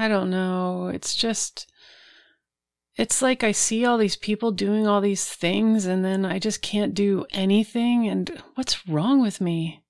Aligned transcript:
I 0.00 0.08
don't 0.08 0.30
know. 0.30 0.88
It's 0.88 1.14
just, 1.14 1.70
it's 2.96 3.20
like 3.20 3.44
I 3.44 3.52
see 3.52 3.84
all 3.84 3.98
these 3.98 4.16
people 4.16 4.50
doing 4.50 4.86
all 4.86 5.02
these 5.02 5.26
things 5.26 5.84
and 5.84 6.02
then 6.02 6.24
I 6.24 6.38
just 6.38 6.62
can't 6.62 6.94
do 6.94 7.26
anything. 7.32 8.08
And 8.08 8.42
what's 8.54 8.88
wrong 8.88 9.20
with 9.20 9.42
me? 9.42 9.82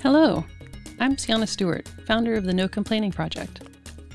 Hello, 0.00 0.44
I'm 1.00 1.16
Cianna 1.16 1.48
Stewart, 1.48 1.88
founder 2.06 2.36
of 2.36 2.44
the 2.44 2.54
No 2.54 2.68
Complaining 2.68 3.10
Project. 3.10 3.62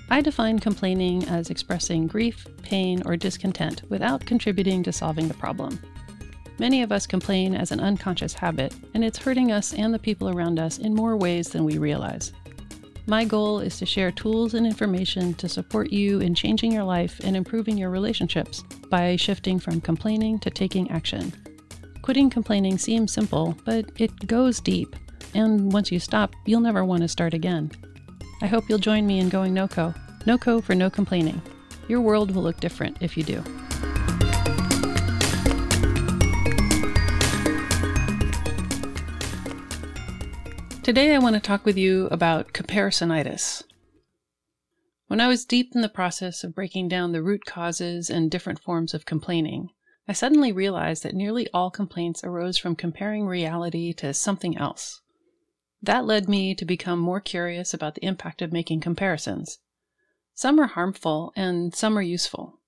I 0.09 0.21
define 0.21 0.59
complaining 0.59 1.27
as 1.27 1.49
expressing 1.49 2.07
grief, 2.07 2.47
pain, 2.61 3.03
or 3.05 3.17
discontent 3.17 3.81
without 3.89 4.25
contributing 4.25 4.83
to 4.83 4.93
solving 4.93 5.27
the 5.27 5.33
problem. 5.33 5.81
Many 6.59 6.81
of 6.81 6.91
us 6.91 7.07
complain 7.07 7.55
as 7.55 7.71
an 7.71 7.79
unconscious 7.79 8.33
habit, 8.33 8.73
and 8.93 9.03
it's 9.03 9.17
hurting 9.17 9.51
us 9.51 9.73
and 9.73 9.93
the 9.93 9.99
people 9.99 10.29
around 10.29 10.59
us 10.59 10.77
in 10.79 10.95
more 10.95 11.15
ways 11.15 11.49
than 11.49 11.65
we 11.65 11.77
realize. 11.77 12.33
My 13.05 13.23
goal 13.23 13.59
is 13.59 13.77
to 13.79 13.85
share 13.85 14.11
tools 14.11 14.53
and 14.53 14.65
information 14.65 15.33
to 15.35 15.47
support 15.47 15.91
you 15.91 16.19
in 16.19 16.35
changing 16.35 16.71
your 16.71 16.83
life 16.83 17.19
and 17.23 17.35
improving 17.35 17.77
your 17.77 17.89
relationships 17.89 18.63
by 18.89 19.15
shifting 19.15 19.59
from 19.59 19.81
complaining 19.81 20.39
to 20.39 20.49
taking 20.49 20.91
action. 20.91 21.31
Quitting 22.01 22.29
complaining 22.29 22.77
seems 22.77 23.13
simple, 23.13 23.57
but 23.65 23.85
it 23.97 24.27
goes 24.27 24.59
deep 24.59 24.95
and 25.33 25.71
once 25.71 25.91
you 25.91 25.99
stop, 25.99 26.35
you'll 26.45 26.61
never 26.61 26.83
want 26.83 27.01
to 27.01 27.07
start 27.07 27.33
again. 27.33 27.71
I 28.41 28.47
hope 28.47 28.67
you'll 28.67 28.79
join 28.79 29.05
me 29.05 29.19
in 29.19 29.29
going 29.29 29.53
NoCo. 29.53 29.95
NoCo 30.25 30.63
for 30.63 30.75
no 30.75 30.89
complaining. 30.89 31.41
Your 31.87 32.01
world 32.01 32.31
will 32.31 32.43
look 32.43 32.59
different 32.59 32.97
if 33.01 33.17
you 33.17 33.23
do. 33.23 33.43
Today, 40.87 41.13
I 41.13 41.19
want 41.19 41.33
to 41.33 41.41
talk 41.41 41.65
with 41.65 41.77
you 41.77 42.07
about 42.11 42.53
comparisonitis. 42.53 43.61
When 45.07 45.19
I 45.19 45.27
was 45.27 45.43
deep 45.43 45.75
in 45.75 45.81
the 45.81 45.89
process 45.89 46.45
of 46.45 46.55
breaking 46.55 46.87
down 46.87 47.11
the 47.11 47.21
root 47.21 47.43
causes 47.45 48.09
and 48.09 48.31
different 48.31 48.61
forms 48.61 48.93
of 48.93 49.05
complaining, 49.05 49.71
I 50.07 50.13
suddenly 50.13 50.53
realized 50.53 51.03
that 51.03 51.13
nearly 51.13 51.49
all 51.53 51.71
complaints 51.71 52.23
arose 52.23 52.57
from 52.57 52.77
comparing 52.77 53.27
reality 53.27 53.91
to 53.95 54.13
something 54.13 54.57
else. 54.57 55.01
That 55.81 56.05
led 56.05 56.29
me 56.29 56.55
to 56.55 56.63
become 56.63 56.99
more 56.99 57.19
curious 57.19 57.73
about 57.73 57.95
the 57.95 58.05
impact 58.05 58.41
of 58.41 58.53
making 58.53 58.79
comparisons. 58.79 59.59
Some 60.35 60.57
are 60.57 60.67
harmful 60.67 61.33
and 61.35 61.75
some 61.75 61.97
are 61.97 62.01
useful. 62.01 62.61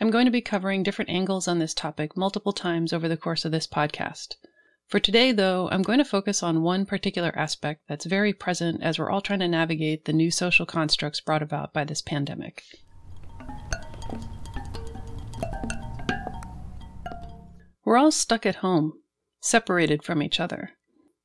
I'm 0.00 0.10
going 0.10 0.24
to 0.24 0.30
be 0.30 0.40
covering 0.40 0.82
different 0.82 1.10
angles 1.10 1.46
on 1.46 1.58
this 1.58 1.74
topic 1.74 2.16
multiple 2.16 2.54
times 2.54 2.94
over 2.94 3.06
the 3.06 3.18
course 3.18 3.44
of 3.44 3.52
this 3.52 3.66
podcast. 3.66 4.36
For 4.88 5.00
today, 5.00 5.32
though, 5.32 5.68
I'm 5.70 5.82
going 5.82 5.98
to 5.98 6.04
focus 6.04 6.44
on 6.44 6.62
one 6.62 6.86
particular 6.86 7.36
aspect 7.36 7.82
that's 7.88 8.04
very 8.04 8.32
present 8.32 8.84
as 8.84 8.98
we're 9.00 9.10
all 9.10 9.20
trying 9.20 9.40
to 9.40 9.48
navigate 9.48 10.04
the 10.04 10.12
new 10.12 10.30
social 10.30 10.64
constructs 10.64 11.20
brought 11.20 11.42
about 11.42 11.72
by 11.72 11.82
this 11.82 12.00
pandemic. 12.00 12.62
We're 17.84 17.96
all 17.96 18.12
stuck 18.12 18.46
at 18.46 18.56
home, 18.56 18.92
separated 19.40 20.04
from 20.04 20.22
each 20.22 20.38
other. 20.38 20.70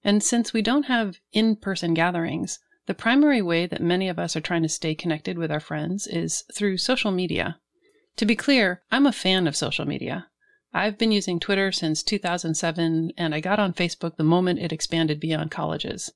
And 0.03 0.23
since 0.23 0.53
we 0.53 0.63
don't 0.63 0.87
have 0.87 1.19
in 1.31 1.55
person 1.55 1.93
gatherings, 1.93 2.57
the 2.87 2.95
primary 2.95 3.43
way 3.43 3.67
that 3.67 3.81
many 3.81 4.09
of 4.09 4.17
us 4.17 4.35
are 4.35 4.41
trying 4.41 4.63
to 4.63 4.69
stay 4.69 4.95
connected 4.95 5.37
with 5.37 5.51
our 5.51 5.59
friends 5.59 6.07
is 6.07 6.45
through 6.55 6.79
social 6.79 7.11
media. 7.11 7.59
To 8.15 8.25
be 8.25 8.35
clear, 8.35 8.81
I'm 8.91 9.05
a 9.05 9.11
fan 9.11 9.45
of 9.45 9.55
social 9.55 9.85
media. 9.85 10.30
I've 10.73 10.97
been 10.97 11.11
using 11.11 11.39
Twitter 11.39 11.71
since 11.71 12.01
2007, 12.03 13.13
and 13.17 13.35
I 13.35 13.39
got 13.39 13.59
on 13.59 13.73
Facebook 13.73 14.15
the 14.15 14.23
moment 14.23 14.59
it 14.59 14.71
expanded 14.71 15.19
beyond 15.19 15.51
colleges. 15.51 16.11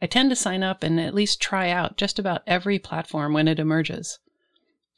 I 0.00 0.06
tend 0.06 0.30
to 0.30 0.36
sign 0.36 0.62
up 0.62 0.82
and 0.82 0.98
at 0.98 1.14
least 1.14 1.40
try 1.40 1.70
out 1.70 1.96
just 1.96 2.18
about 2.18 2.42
every 2.46 2.78
platform 2.78 3.34
when 3.34 3.48
it 3.48 3.58
emerges. 3.58 4.18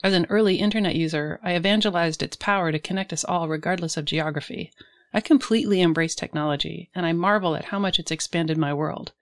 As 0.03 0.15
an 0.15 0.27
early 0.31 0.57
internet 0.57 0.95
user, 0.95 1.41
I 1.43 1.57
evangelized 1.57 2.23
its 2.23 2.37
power 2.37 2.71
to 2.71 2.79
connect 2.79 3.13
us 3.13 3.25
all 3.25 3.49
regardless 3.49 3.97
of 3.97 4.05
geography, 4.05 4.73
I 5.15 5.21
completely 5.21 5.83
embrace 5.83 6.15
technology, 6.15 6.91
and 6.95 7.05
I 7.05 7.13
marvel 7.13 7.55
at 7.55 7.67
how 7.67 7.79
much 7.79 7.99
it's 7.99 8.11
expanded 8.11 8.57
my 8.57 8.73
world. 8.73 9.13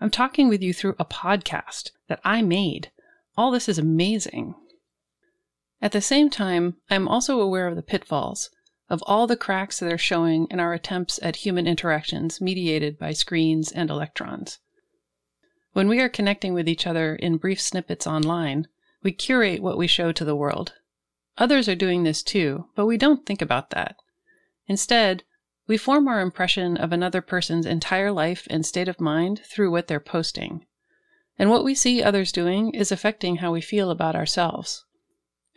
I'm 0.00 0.10
talking 0.10 0.48
with 0.48 0.62
you 0.62 0.72
through 0.72 0.94
a 0.98 1.04
podcast 1.04 1.90
that 2.06 2.20
I 2.24 2.40
made. 2.42 2.92
All 3.36 3.50
this 3.50 3.68
is 3.68 3.78
amazing. 3.78 4.54
At 5.82 5.90
the 5.92 6.00
same 6.00 6.30
time, 6.30 6.76
I 6.88 6.94
am 6.94 7.08
also 7.08 7.40
aware 7.40 7.66
of 7.66 7.74
the 7.74 7.82
pitfalls, 7.82 8.50
of 8.90 9.02
all 9.06 9.28
the 9.28 9.36
cracks 9.36 9.78
that 9.78 9.92
are 9.92 9.96
showing 9.96 10.48
in 10.50 10.58
our 10.58 10.74
attempts 10.74 11.20
at 11.22 11.36
human 11.36 11.66
interactions 11.66 12.40
mediated 12.40 12.98
by 12.98 13.12
screens 13.12 13.70
and 13.70 13.88
electrons. 13.88 14.58
When 15.72 15.88
we 15.88 16.00
are 16.00 16.08
connecting 16.08 16.52
with 16.52 16.68
each 16.68 16.86
other 16.86 17.14
in 17.14 17.36
brief 17.36 17.60
snippets 17.60 18.06
online, 18.06 18.66
we 19.04 19.12
curate 19.12 19.62
what 19.62 19.78
we 19.78 19.86
show 19.86 20.10
to 20.10 20.24
the 20.24 20.34
world. 20.34 20.74
Others 21.38 21.68
are 21.68 21.76
doing 21.76 22.02
this 22.02 22.22
too, 22.22 22.66
but 22.74 22.86
we 22.86 22.96
don't 22.98 23.24
think 23.24 23.40
about 23.40 23.70
that. 23.70 23.94
Instead, 24.66 25.22
we 25.68 25.76
form 25.76 26.08
our 26.08 26.20
impression 26.20 26.76
of 26.76 26.92
another 26.92 27.22
person's 27.22 27.66
entire 27.66 28.10
life 28.10 28.48
and 28.50 28.66
state 28.66 28.88
of 28.88 29.00
mind 29.00 29.40
through 29.44 29.70
what 29.70 29.86
they're 29.86 30.00
posting. 30.00 30.66
And 31.38 31.48
what 31.48 31.62
we 31.62 31.76
see 31.76 32.02
others 32.02 32.32
doing 32.32 32.74
is 32.74 32.90
affecting 32.90 33.36
how 33.36 33.52
we 33.52 33.60
feel 33.60 33.90
about 33.90 34.16
ourselves. 34.16 34.84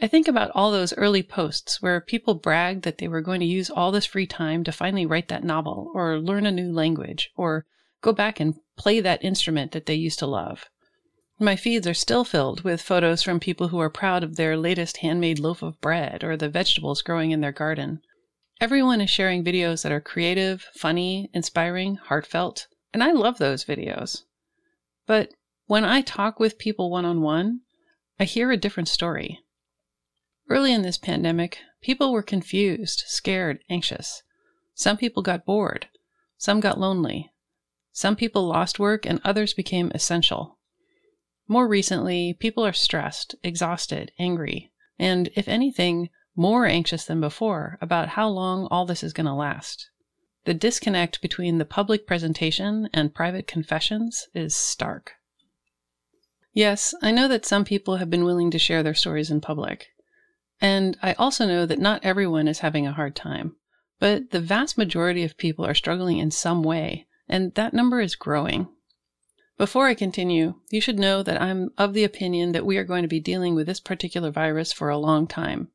I 0.03 0.07
think 0.07 0.27
about 0.27 0.51
all 0.53 0.69
those 0.69 0.91
early 0.97 1.23
posts 1.23 1.81
where 1.81 2.01
people 2.01 2.33
bragged 2.33 2.83
that 2.83 2.97
they 2.97 3.07
were 3.07 3.21
going 3.21 3.39
to 3.39 3.45
use 3.45 3.69
all 3.69 3.89
this 3.89 4.05
free 4.05 4.27
time 4.27 4.65
to 4.65 4.71
finally 4.73 5.05
write 5.05 5.29
that 5.29 5.45
novel, 5.45 5.93
or 5.95 6.19
learn 6.19 6.45
a 6.45 6.51
new 6.51 6.73
language, 6.73 7.31
or 7.37 7.65
go 8.01 8.11
back 8.11 8.41
and 8.41 8.55
play 8.75 8.99
that 8.99 9.23
instrument 9.23 9.71
that 9.71 9.85
they 9.85 9.95
used 9.95 10.19
to 10.19 10.27
love. 10.27 10.65
My 11.39 11.55
feeds 11.55 11.87
are 11.87 11.93
still 11.93 12.25
filled 12.25 12.65
with 12.65 12.81
photos 12.81 13.23
from 13.23 13.39
people 13.39 13.69
who 13.69 13.79
are 13.79 13.89
proud 13.89 14.25
of 14.25 14.35
their 14.35 14.57
latest 14.57 14.97
handmade 14.97 15.39
loaf 15.39 15.63
of 15.63 15.79
bread 15.79 16.21
or 16.21 16.35
the 16.35 16.49
vegetables 16.49 17.01
growing 17.01 17.31
in 17.31 17.39
their 17.39 17.53
garden. 17.53 18.01
Everyone 18.59 18.99
is 18.99 19.09
sharing 19.09 19.41
videos 19.41 19.83
that 19.83 19.93
are 19.93 20.01
creative, 20.01 20.67
funny, 20.75 21.29
inspiring, 21.33 21.95
heartfelt, 21.95 22.67
and 22.93 23.01
I 23.01 23.13
love 23.13 23.37
those 23.37 23.63
videos. 23.63 24.23
But 25.07 25.29
when 25.67 25.85
I 25.85 26.01
talk 26.01 26.41
with 26.41 26.59
people 26.59 26.91
one 26.91 27.05
on 27.05 27.21
one, 27.21 27.61
I 28.19 28.25
hear 28.25 28.51
a 28.51 28.57
different 28.57 28.89
story. 28.89 29.39
Early 30.49 30.73
in 30.73 30.81
this 30.81 30.97
pandemic, 30.97 31.59
people 31.81 32.11
were 32.11 32.21
confused, 32.21 33.03
scared, 33.07 33.59
anxious. 33.69 34.23
Some 34.75 34.97
people 34.97 35.23
got 35.23 35.45
bored. 35.45 35.87
Some 36.37 36.59
got 36.59 36.79
lonely. 36.79 37.31
Some 37.91 38.15
people 38.15 38.47
lost 38.47 38.79
work 38.79 39.05
and 39.05 39.21
others 39.23 39.53
became 39.53 39.91
essential. 39.93 40.57
More 41.47 41.67
recently, 41.67 42.33
people 42.33 42.65
are 42.65 42.73
stressed, 42.73 43.35
exhausted, 43.43 44.11
angry, 44.17 44.71
and 44.97 45.29
if 45.35 45.47
anything, 45.47 46.09
more 46.35 46.65
anxious 46.65 47.05
than 47.05 47.21
before 47.21 47.77
about 47.81 48.09
how 48.09 48.27
long 48.27 48.67
all 48.71 48.85
this 48.85 49.03
is 49.03 49.13
going 49.13 49.27
to 49.27 49.33
last. 49.33 49.89
The 50.45 50.53
disconnect 50.53 51.21
between 51.21 51.57
the 51.57 51.65
public 51.65 52.05
presentation 52.05 52.89
and 52.93 53.13
private 53.13 53.47
confessions 53.47 54.27
is 54.33 54.55
stark. 54.55 55.13
Yes, 56.51 56.93
I 57.01 57.11
know 57.11 57.27
that 57.27 57.45
some 57.45 57.63
people 57.63 57.97
have 57.97 58.09
been 58.09 58.25
willing 58.25 58.51
to 58.51 58.59
share 58.59 58.83
their 58.83 58.93
stories 58.93 59.31
in 59.31 59.39
public. 59.39 59.92
And 60.63 60.97
I 61.03 61.13
also 61.13 61.45
know 61.45 61.67
that 61.67 61.77
not 61.77 62.03
everyone 62.03 62.47
is 62.47 62.59
having 62.59 62.87
a 62.87 62.93
hard 62.93 63.15
time. 63.15 63.55
But 63.99 64.31
the 64.31 64.41
vast 64.41 64.79
majority 64.79 65.23
of 65.23 65.37
people 65.37 65.63
are 65.63 65.75
struggling 65.75 66.17
in 66.17 66.31
some 66.31 66.63
way, 66.63 67.05
and 67.29 67.53
that 67.53 67.75
number 67.75 68.01
is 68.01 68.15
growing. 68.15 68.67
Before 69.59 69.85
I 69.85 69.93
continue, 69.93 70.55
you 70.71 70.81
should 70.81 70.97
know 70.97 71.21
that 71.21 71.39
I'm 71.39 71.69
of 71.77 71.93
the 71.93 72.03
opinion 72.03 72.53
that 72.53 72.65
we 72.65 72.77
are 72.77 72.83
going 72.83 73.03
to 73.03 73.07
be 73.07 73.19
dealing 73.19 73.53
with 73.53 73.67
this 73.67 73.79
particular 73.79 74.31
virus 74.31 74.73
for 74.73 74.89
a 74.89 74.97
long 74.97 75.27
time 75.27 75.69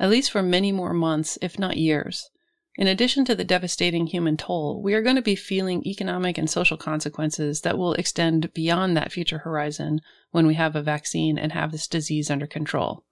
at 0.00 0.08
least 0.08 0.30
for 0.30 0.42
many 0.42 0.72
more 0.72 0.94
months, 0.94 1.38
if 1.42 1.58
not 1.58 1.76
years. 1.76 2.30
In 2.76 2.86
addition 2.86 3.26
to 3.26 3.34
the 3.34 3.44
devastating 3.44 4.06
human 4.06 4.38
toll, 4.38 4.82
we 4.82 4.94
are 4.94 5.02
going 5.02 5.16
to 5.16 5.22
be 5.22 5.36
feeling 5.36 5.86
economic 5.86 6.38
and 6.38 6.48
social 6.48 6.78
consequences 6.78 7.60
that 7.60 7.76
will 7.76 7.92
extend 7.92 8.54
beyond 8.54 8.96
that 8.96 9.12
future 9.12 9.38
horizon 9.38 10.00
when 10.30 10.46
we 10.46 10.54
have 10.54 10.74
a 10.74 10.82
vaccine 10.82 11.36
and 11.36 11.52
have 11.52 11.70
this 11.70 11.86
disease 11.86 12.30
under 12.30 12.46
control. 12.46 13.04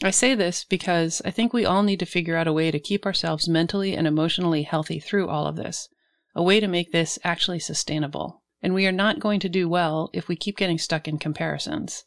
I 0.00 0.10
say 0.10 0.36
this 0.36 0.62
because 0.62 1.20
I 1.24 1.32
think 1.32 1.52
we 1.52 1.64
all 1.64 1.82
need 1.82 1.98
to 1.98 2.06
figure 2.06 2.36
out 2.36 2.46
a 2.46 2.52
way 2.52 2.70
to 2.70 2.78
keep 2.78 3.04
ourselves 3.04 3.48
mentally 3.48 3.96
and 3.96 4.06
emotionally 4.06 4.62
healthy 4.62 5.00
through 5.00 5.28
all 5.28 5.48
of 5.48 5.56
this, 5.56 5.88
a 6.36 6.42
way 6.42 6.60
to 6.60 6.68
make 6.68 6.92
this 6.92 7.18
actually 7.24 7.58
sustainable. 7.58 8.44
And 8.62 8.74
we 8.74 8.86
are 8.86 8.92
not 8.92 9.18
going 9.18 9.40
to 9.40 9.48
do 9.48 9.68
well 9.68 10.08
if 10.12 10.28
we 10.28 10.36
keep 10.36 10.56
getting 10.56 10.78
stuck 10.78 11.08
in 11.08 11.18
comparisons. 11.18 12.04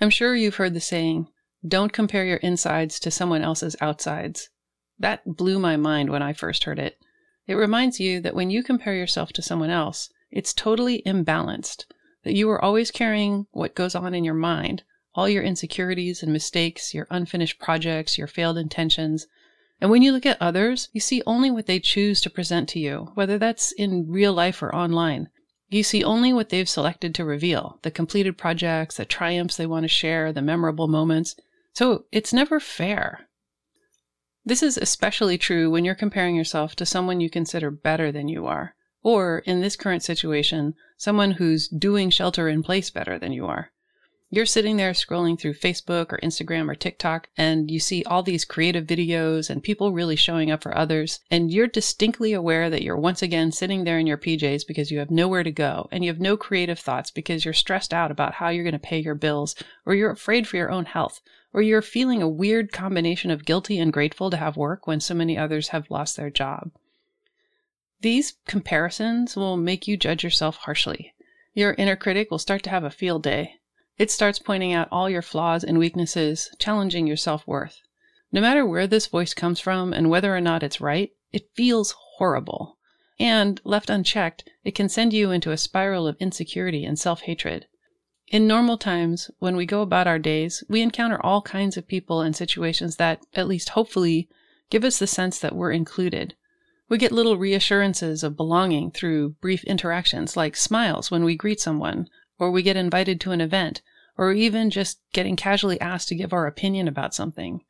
I'm 0.00 0.10
sure 0.10 0.34
you've 0.34 0.56
heard 0.56 0.74
the 0.74 0.80
saying, 0.80 1.28
don't 1.66 1.92
compare 1.92 2.24
your 2.24 2.38
insides 2.38 2.98
to 3.00 3.10
someone 3.12 3.42
else's 3.42 3.76
outsides. 3.80 4.48
That 4.98 5.36
blew 5.36 5.60
my 5.60 5.76
mind 5.76 6.10
when 6.10 6.22
I 6.22 6.32
first 6.32 6.64
heard 6.64 6.80
it. 6.80 6.98
It 7.46 7.54
reminds 7.54 8.00
you 8.00 8.20
that 8.22 8.34
when 8.34 8.50
you 8.50 8.64
compare 8.64 8.94
yourself 8.94 9.32
to 9.34 9.42
someone 9.42 9.70
else, 9.70 10.10
it's 10.32 10.52
totally 10.52 11.02
imbalanced, 11.06 11.84
that 12.24 12.34
you 12.34 12.50
are 12.50 12.62
always 12.62 12.90
carrying 12.90 13.46
what 13.52 13.74
goes 13.74 13.94
on 13.94 14.14
in 14.14 14.24
your 14.24 14.34
mind, 14.34 14.82
all 15.14 15.28
your 15.28 15.42
insecurities 15.42 16.22
and 16.22 16.32
mistakes, 16.32 16.94
your 16.94 17.06
unfinished 17.10 17.58
projects, 17.58 18.18
your 18.18 18.26
failed 18.26 18.58
intentions. 18.58 19.26
And 19.80 19.90
when 19.90 20.02
you 20.02 20.12
look 20.12 20.26
at 20.26 20.40
others, 20.40 20.88
you 20.92 21.00
see 21.00 21.22
only 21.26 21.50
what 21.50 21.66
they 21.66 21.80
choose 21.80 22.20
to 22.20 22.30
present 22.30 22.68
to 22.70 22.78
you, 22.78 23.10
whether 23.14 23.38
that's 23.38 23.72
in 23.72 24.06
real 24.08 24.32
life 24.32 24.62
or 24.62 24.74
online. 24.74 25.28
You 25.68 25.82
see 25.82 26.04
only 26.04 26.32
what 26.32 26.48
they've 26.48 26.68
selected 26.68 27.14
to 27.14 27.24
reveal 27.24 27.78
the 27.82 27.90
completed 27.90 28.36
projects, 28.36 28.96
the 28.96 29.04
triumphs 29.04 29.56
they 29.56 29.66
want 29.66 29.84
to 29.84 29.88
share, 29.88 30.32
the 30.32 30.42
memorable 30.42 30.88
moments. 30.88 31.36
So 31.72 32.04
it's 32.10 32.32
never 32.32 32.60
fair. 32.60 33.28
This 34.44 34.62
is 34.62 34.76
especially 34.76 35.38
true 35.38 35.70
when 35.70 35.84
you're 35.84 35.94
comparing 35.94 36.34
yourself 36.34 36.74
to 36.76 36.86
someone 36.86 37.20
you 37.20 37.30
consider 37.30 37.70
better 37.70 38.10
than 38.10 38.26
you 38.26 38.46
are, 38.46 38.74
or 39.02 39.40
in 39.40 39.60
this 39.60 39.76
current 39.76 40.02
situation, 40.02 40.74
someone 41.00 41.30
who's 41.30 41.66
doing 41.66 42.10
shelter 42.10 42.46
in 42.46 42.62
place 42.62 42.90
better 42.90 43.18
than 43.18 43.32
you 43.32 43.46
are. 43.46 43.72
You're 44.28 44.44
sitting 44.44 44.76
there 44.76 44.92
scrolling 44.92 45.40
through 45.40 45.54
Facebook 45.54 46.12
or 46.12 46.20
Instagram 46.22 46.68
or 46.68 46.74
TikTok, 46.74 47.30
and 47.38 47.70
you 47.70 47.80
see 47.80 48.04
all 48.04 48.22
these 48.22 48.44
creative 48.44 48.86
videos 48.86 49.48
and 49.48 49.62
people 49.62 49.94
really 49.94 50.14
showing 50.14 50.50
up 50.50 50.62
for 50.62 50.76
others, 50.76 51.20
and 51.30 51.50
you're 51.50 51.66
distinctly 51.66 52.34
aware 52.34 52.68
that 52.68 52.82
you're 52.82 52.98
once 52.98 53.22
again 53.22 53.50
sitting 53.50 53.84
there 53.84 53.98
in 53.98 54.06
your 54.06 54.18
PJs 54.18 54.66
because 54.68 54.90
you 54.90 54.98
have 54.98 55.10
nowhere 55.10 55.42
to 55.42 55.50
go, 55.50 55.88
and 55.90 56.04
you 56.04 56.10
have 56.10 56.20
no 56.20 56.36
creative 56.36 56.78
thoughts 56.78 57.10
because 57.10 57.46
you're 57.46 57.54
stressed 57.54 57.94
out 57.94 58.10
about 58.10 58.34
how 58.34 58.50
you're 58.50 58.62
going 58.62 58.72
to 58.72 58.78
pay 58.78 58.98
your 59.00 59.14
bills, 59.14 59.54
or 59.86 59.94
you're 59.94 60.10
afraid 60.10 60.46
for 60.46 60.58
your 60.58 60.70
own 60.70 60.84
health, 60.84 61.22
or 61.54 61.62
you're 61.62 61.80
feeling 61.80 62.20
a 62.20 62.28
weird 62.28 62.72
combination 62.72 63.30
of 63.30 63.46
guilty 63.46 63.78
and 63.78 63.90
grateful 63.90 64.28
to 64.28 64.36
have 64.36 64.54
work 64.54 64.86
when 64.86 65.00
so 65.00 65.14
many 65.14 65.38
others 65.38 65.68
have 65.68 65.90
lost 65.90 66.18
their 66.18 66.30
job. 66.30 66.70
These 68.00 68.34
comparisons 68.46 69.36
will 69.36 69.56
make 69.56 69.86
you 69.86 69.96
judge 69.96 70.24
yourself 70.24 70.56
harshly. 70.56 71.12
Your 71.54 71.74
inner 71.74 71.96
critic 71.96 72.30
will 72.30 72.38
start 72.38 72.62
to 72.64 72.70
have 72.70 72.84
a 72.84 72.90
field 72.90 73.22
day 73.22 73.60
it 74.00 74.10
starts 74.10 74.38
pointing 74.38 74.72
out 74.72 74.88
all 74.90 75.10
your 75.10 75.20
flaws 75.20 75.62
and 75.62 75.78
weaknesses, 75.78 76.48
challenging 76.58 77.06
your 77.06 77.18
self 77.18 77.46
worth. 77.46 77.82
No 78.32 78.40
matter 78.40 78.64
where 78.64 78.86
this 78.86 79.06
voice 79.06 79.34
comes 79.34 79.60
from 79.60 79.92
and 79.92 80.08
whether 80.08 80.34
or 80.34 80.40
not 80.40 80.62
it's 80.62 80.80
right, 80.80 81.10
it 81.32 81.50
feels 81.54 81.94
horrible. 82.16 82.78
And, 83.18 83.60
left 83.62 83.90
unchecked, 83.90 84.48
it 84.64 84.74
can 84.74 84.88
send 84.88 85.12
you 85.12 85.30
into 85.30 85.50
a 85.50 85.58
spiral 85.58 86.06
of 86.06 86.16
insecurity 86.18 86.82
and 86.82 86.98
self 86.98 87.20
hatred. 87.20 87.66
In 88.28 88.46
normal 88.46 88.78
times, 88.78 89.30
when 89.38 89.54
we 89.54 89.66
go 89.66 89.82
about 89.82 90.06
our 90.06 90.18
days, 90.18 90.64
we 90.66 90.80
encounter 90.80 91.20
all 91.22 91.42
kinds 91.42 91.76
of 91.76 91.86
people 91.86 92.22
and 92.22 92.34
situations 92.34 92.96
that, 92.96 93.20
at 93.34 93.48
least 93.48 93.68
hopefully, 93.68 94.30
give 94.70 94.82
us 94.82 94.98
the 94.98 95.06
sense 95.06 95.38
that 95.40 95.54
we're 95.54 95.72
included. 95.72 96.34
We 96.90 96.98
get 96.98 97.12
little 97.12 97.38
reassurances 97.38 98.24
of 98.24 98.36
belonging 98.36 98.90
through 98.90 99.36
brief 99.40 99.62
interactions 99.62 100.36
like 100.36 100.56
smiles 100.56 101.08
when 101.08 101.22
we 101.22 101.36
greet 101.36 101.60
someone, 101.60 102.08
or 102.36 102.50
we 102.50 102.64
get 102.64 102.76
invited 102.76 103.20
to 103.20 103.30
an 103.30 103.40
event, 103.40 103.80
or 104.18 104.32
even 104.32 104.70
just 104.70 105.00
getting 105.12 105.36
casually 105.36 105.80
asked 105.80 106.08
to 106.08 106.16
give 106.16 106.32
our 106.32 106.48
opinion 106.48 106.88
about 106.88 107.14
something. 107.14 107.62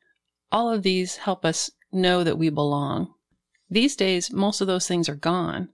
All 0.51 0.73
of 0.73 0.81
these 0.81 1.17
help 1.17 1.45
us 1.45 1.69
know 1.91 2.23
that 2.23 2.39
we 2.39 2.49
belong. 2.49 3.13
These 3.69 3.95
days, 3.95 4.33
most 4.33 4.59
of 4.59 4.65
those 4.65 4.87
things 4.87 5.07
are 5.07 5.15
gone. 5.15 5.69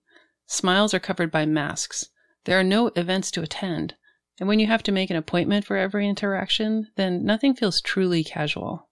Smiles 0.45 0.93
are 0.93 0.99
covered 0.99 1.31
by 1.31 1.45
masks. 1.45 2.09
There 2.43 2.59
are 2.59 2.65
no 2.65 2.87
events 2.97 3.31
to 3.31 3.41
attend. 3.41 3.95
And 4.41 4.49
when 4.49 4.59
you 4.59 4.67
have 4.67 4.83
to 4.83 4.91
make 4.91 5.09
an 5.09 5.15
appointment 5.15 5.65
for 5.65 5.77
every 5.77 6.05
interaction, 6.05 6.89
then 6.97 7.25
nothing 7.25 7.55
feels 7.55 7.79
truly 7.79 8.25
casual. 8.25 8.86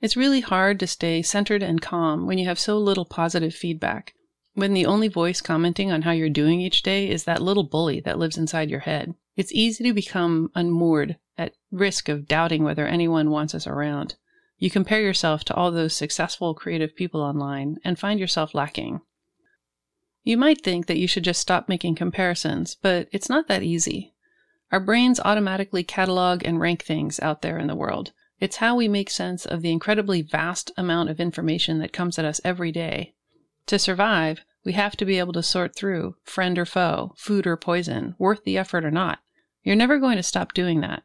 It's 0.00 0.16
really 0.16 0.40
hard 0.40 0.80
to 0.80 0.86
stay 0.86 1.20
centered 1.20 1.62
and 1.62 1.82
calm 1.82 2.26
when 2.26 2.38
you 2.38 2.46
have 2.46 2.58
so 2.58 2.78
little 2.78 3.04
positive 3.04 3.54
feedback, 3.54 4.14
when 4.54 4.72
the 4.72 4.86
only 4.86 5.08
voice 5.08 5.40
commenting 5.40 5.92
on 5.92 6.02
how 6.02 6.12
you're 6.12 6.30
doing 6.30 6.60
each 6.60 6.82
day 6.82 7.08
is 7.08 7.24
that 7.24 7.42
little 7.42 7.64
bully 7.64 8.00
that 8.00 8.18
lives 8.18 8.38
inside 8.38 8.70
your 8.70 8.80
head. 8.80 9.14
It's 9.36 9.52
easy 9.52 9.84
to 9.84 9.92
become 9.92 10.50
unmoored, 10.54 11.16
at 11.36 11.54
risk 11.70 12.08
of 12.08 12.26
doubting 12.26 12.64
whether 12.64 12.86
anyone 12.86 13.30
wants 13.30 13.54
us 13.54 13.66
around. 13.66 14.16
You 14.58 14.70
compare 14.70 15.00
yourself 15.00 15.44
to 15.44 15.54
all 15.54 15.70
those 15.70 15.96
successful 15.96 16.54
creative 16.54 16.94
people 16.94 17.22
online 17.22 17.78
and 17.82 17.98
find 17.98 18.20
yourself 18.20 18.54
lacking. 18.54 19.00
You 20.22 20.36
might 20.36 20.62
think 20.62 20.86
that 20.86 20.98
you 20.98 21.08
should 21.08 21.24
just 21.24 21.40
stop 21.40 21.68
making 21.68 21.94
comparisons, 21.94 22.74
but 22.74 23.08
it's 23.10 23.30
not 23.30 23.48
that 23.48 23.62
easy. 23.62 24.14
Our 24.70 24.80
brains 24.80 25.18
automatically 25.18 25.82
catalog 25.82 26.44
and 26.44 26.60
rank 26.60 26.82
things 26.82 27.18
out 27.20 27.40
there 27.40 27.58
in 27.58 27.66
the 27.66 27.74
world. 27.74 28.12
It's 28.40 28.56
how 28.56 28.74
we 28.74 28.88
make 28.88 29.10
sense 29.10 29.44
of 29.44 29.60
the 29.60 29.70
incredibly 29.70 30.22
vast 30.22 30.72
amount 30.78 31.10
of 31.10 31.20
information 31.20 31.78
that 31.80 31.92
comes 31.92 32.18
at 32.18 32.24
us 32.24 32.40
every 32.42 32.72
day. 32.72 33.12
To 33.66 33.78
survive, 33.78 34.40
we 34.64 34.72
have 34.72 34.96
to 34.96 35.04
be 35.04 35.18
able 35.18 35.34
to 35.34 35.42
sort 35.42 35.76
through 35.76 36.16
friend 36.24 36.58
or 36.58 36.64
foe, 36.64 37.12
food 37.16 37.46
or 37.46 37.56
poison, 37.56 38.14
worth 38.18 38.44
the 38.44 38.56
effort 38.56 38.84
or 38.84 38.90
not. 38.90 39.18
You're 39.62 39.76
never 39.76 39.98
going 39.98 40.16
to 40.16 40.22
stop 40.22 40.54
doing 40.54 40.80
that. 40.80 41.02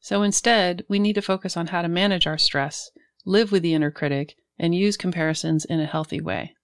So 0.00 0.22
instead, 0.22 0.84
we 0.88 0.98
need 0.98 1.14
to 1.14 1.22
focus 1.22 1.56
on 1.56 1.68
how 1.68 1.80
to 1.80 1.88
manage 1.88 2.26
our 2.26 2.38
stress, 2.38 2.90
live 3.24 3.52
with 3.52 3.62
the 3.62 3.74
inner 3.74 3.90
critic, 3.90 4.36
and 4.58 4.74
use 4.74 4.96
comparisons 4.96 5.64
in 5.64 5.80
a 5.80 5.86
healthy 5.86 6.20
way. 6.20 6.55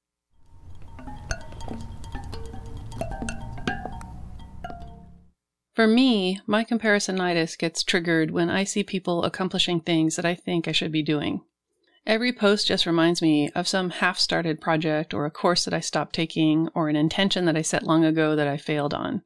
For 5.74 5.86
me, 5.86 6.38
my 6.46 6.64
comparisonitis 6.64 7.56
gets 7.56 7.82
triggered 7.82 8.30
when 8.30 8.50
I 8.50 8.64
see 8.64 8.82
people 8.82 9.24
accomplishing 9.24 9.80
things 9.80 10.16
that 10.16 10.26
I 10.26 10.34
think 10.34 10.68
I 10.68 10.72
should 10.72 10.92
be 10.92 11.02
doing. 11.02 11.40
Every 12.06 12.32
post 12.32 12.66
just 12.66 12.84
reminds 12.84 13.22
me 13.22 13.48
of 13.54 13.66
some 13.66 13.88
half 13.88 14.18
started 14.18 14.60
project 14.60 15.14
or 15.14 15.24
a 15.24 15.30
course 15.30 15.64
that 15.64 15.72
I 15.72 15.80
stopped 15.80 16.14
taking 16.14 16.68
or 16.74 16.88
an 16.88 16.96
intention 16.96 17.46
that 17.46 17.56
I 17.56 17.62
set 17.62 17.84
long 17.84 18.04
ago 18.04 18.36
that 18.36 18.48
I 18.48 18.58
failed 18.58 18.92
on. 18.92 19.22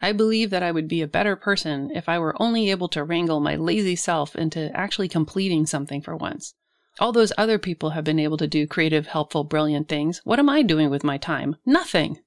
I 0.00 0.12
believe 0.12 0.50
that 0.50 0.62
I 0.62 0.70
would 0.70 0.88
be 0.88 1.02
a 1.02 1.08
better 1.08 1.34
person 1.34 1.90
if 1.94 2.08
I 2.08 2.18
were 2.18 2.40
only 2.40 2.70
able 2.70 2.88
to 2.88 3.02
wrangle 3.02 3.40
my 3.40 3.56
lazy 3.56 3.96
self 3.96 4.36
into 4.36 4.70
actually 4.76 5.08
completing 5.08 5.66
something 5.66 6.00
for 6.00 6.14
once. 6.14 6.54
All 7.00 7.12
those 7.12 7.32
other 7.38 7.58
people 7.58 7.90
have 7.90 8.04
been 8.04 8.18
able 8.18 8.36
to 8.36 8.46
do 8.46 8.66
creative, 8.66 9.06
helpful, 9.06 9.42
brilliant 9.42 9.88
things. 9.88 10.20
What 10.24 10.38
am 10.38 10.48
I 10.48 10.62
doing 10.62 10.90
with 10.90 11.02
my 11.02 11.18
time? 11.18 11.56
Nothing! 11.66 12.18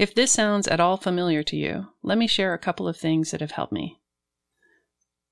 If 0.00 0.14
this 0.14 0.32
sounds 0.32 0.66
at 0.66 0.80
all 0.80 0.96
familiar 0.96 1.42
to 1.42 1.56
you, 1.58 1.88
let 2.02 2.16
me 2.16 2.26
share 2.26 2.54
a 2.54 2.58
couple 2.58 2.88
of 2.88 2.96
things 2.96 3.32
that 3.32 3.42
have 3.42 3.50
helped 3.50 3.74
me. 3.74 4.00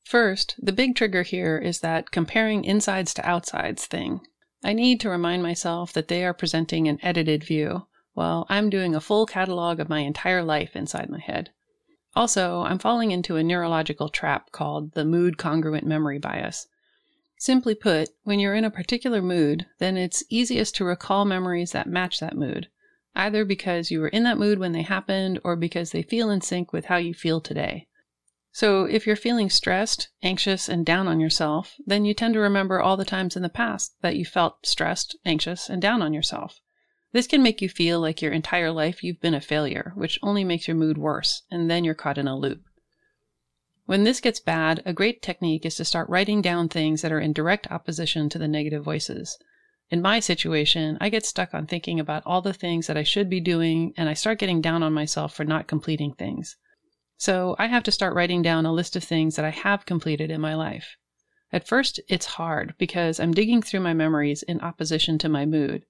First, 0.04 0.56
the 0.58 0.74
big 0.74 0.94
trigger 0.94 1.22
here 1.22 1.56
is 1.56 1.80
that 1.80 2.10
comparing 2.10 2.66
insides 2.66 3.14
to 3.14 3.26
outsides 3.26 3.86
thing. 3.86 4.20
I 4.62 4.74
need 4.74 5.00
to 5.00 5.08
remind 5.08 5.42
myself 5.42 5.94
that 5.94 6.08
they 6.08 6.22
are 6.22 6.34
presenting 6.34 6.86
an 6.86 6.98
edited 7.02 7.44
view, 7.44 7.86
while 8.12 8.44
I'm 8.50 8.68
doing 8.68 8.94
a 8.94 9.00
full 9.00 9.24
catalog 9.24 9.80
of 9.80 9.88
my 9.88 10.00
entire 10.00 10.44
life 10.44 10.76
inside 10.76 11.08
my 11.08 11.20
head. 11.20 11.48
Also, 12.14 12.60
I'm 12.60 12.78
falling 12.78 13.10
into 13.10 13.36
a 13.36 13.42
neurological 13.42 14.10
trap 14.10 14.52
called 14.52 14.92
the 14.92 15.06
mood 15.06 15.38
congruent 15.38 15.86
memory 15.86 16.18
bias. 16.18 16.66
Simply 17.38 17.74
put, 17.74 18.10
when 18.24 18.38
you're 18.38 18.54
in 18.54 18.66
a 18.66 18.70
particular 18.70 19.22
mood, 19.22 19.64
then 19.78 19.96
it's 19.96 20.24
easiest 20.28 20.76
to 20.76 20.84
recall 20.84 21.24
memories 21.24 21.72
that 21.72 21.88
match 21.88 22.20
that 22.20 22.36
mood, 22.36 22.68
either 23.18 23.44
because 23.44 23.90
you 23.90 24.00
were 24.00 24.08
in 24.08 24.22
that 24.22 24.38
mood 24.38 24.58
when 24.58 24.72
they 24.72 24.82
happened 24.82 25.38
or 25.44 25.56
because 25.56 25.90
they 25.90 26.02
feel 26.02 26.30
in 26.30 26.40
sync 26.40 26.72
with 26.72 26.86
how 26.86 26.96
you 26.96 27.12
feel 27.12 27.40
today. 27.40 27.86
So, 28.52 28.84
if 28.84 29.06
you're 29.06 29.16
feeling 29.16 29.50
stressed, 29.50 30.08
anxious, 30.22 30.68
and 30.68 30.86
down 30.86 31.06
on 31.06 31.20
yourself, 31.20 31.74
then 31.84 32.04
you 32.04 32.14
tend 32.14 32.34
to 32.34 32.40
remember 32.40 32.80
all 32.80 32.96
the 32.96 33.04
times 33.04 33.36
in 33.36 33.42
the 33.42 33.48
past 33.48 33.94
that 34.00 34.16
you 34.16 34.24
felt 34.24 34.64
stressed, 34.64 35.16
anxious, 35.24 35.68
and 35.68 35.82
down 35.82 36.00
on 36.00 36.14
yourself. 36.14 36.60
This 37.12 37.26
can 37.26 37.42
make 37.42 37.60
you 37.60 37.68
feel 37.68 38.00
like 38.00 38.22
your 38.22 38.32
entire 38.32 38.70
life 38.70 39.02
you've 39.02 39.20
been 39.20 39.34
a 39.34 39.40
failure, 39.40 39.92
which 39.96 40.18
only 40.22 40.44
makes 40.44 40.66
your 40.66 40.76
mood 40.76 40.96
worse, 40.96 41.42
and 41.50 41.70
then 41.70 41.84
you're 41.84 41.94
caught 41.94 42.18
in 42.18 42.28
a 42.28 42.36
loop. 42.36 42.62
When 43.86 44.04
this 44.04 44.20
gets 44.20 44.40
bad, 44.40 44.82
a 44.84 44.92
great 44.92 45.22
technique 45.22 45.64
is 45.64 45.76
to 45.76 45.84
start 45.84 46.08
writing 46.08 46.42
down 46.42 46.68
things 46.68 47.02
that 47.02 47.12
are 47.12 47.20
in 47.20 47.32
direct 47.32 47.70
opposition 47.70 48.28
to 48.28 48.38
the 48.38 48.48
negative 48.48 48.84
voices. 48.84 49.38
In 49.90 50.02
my 50.02 50.20
situation, 50.20 50.98
I 51.00 51.08
get 51.08 51.24
stuck 51.24 51.54
on 51.54 51.66
thinking 51.66 51.98
about 51.98 52.22
all 52.26 52.42
the 52.42 52.52
things 52.52 52.86
that 52.86 52.96
I 52.98 53.02
should 53.02 53.30
be 53.30 53.40
doing, 53.40 53.94
and 53.96 54.08
I 54.08 54.14
start 54.14 54.38
getting 54.38 54.60
down 54.60 54.82
on 54.82 54.92
myself 54.92 55.34
for 55.34 55.44
not 55.44 55.66
completing 55.66 56.12
things. 56.12 56.56
So 57.16 57.56
I 57.58 57.66
have 57.66 57.82
to 57.84 57.90
start 57.90 58.14
writing 58.14 58.42
down 58.42 58.66
a 58.66 58.72
list 58.72 58.96
of 58.96 59.04
things 59.04 59.36
that 59.36 59.44
I 59.44 59.50
have 59.50 59.86
completed 59.86 60.30
in 60.30 60.40
my 60.40 60.54
life. 60.54 60.96
At 61.52 61.66
first, 61.66 62.00
it's 62.06 62.26
hard 62.36 62.74
because 62.76 63.18
I'm 63.18 63.32
digging 63.32 63.62
through 63.62 63.80
my 63.80 63.94
memories 63.94 64.42
in 64.42 64.60
opposition 64.60 65.16
to 65.18 65.28
my 65.28 65.46
mood. 65.46 65.84